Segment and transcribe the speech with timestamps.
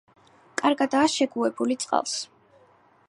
[0.61, 2.17] კარგადაა შეგუებული წყალს.